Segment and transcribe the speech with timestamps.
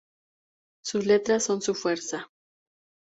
[0.83, 2.31] Sus letras son su fuerza".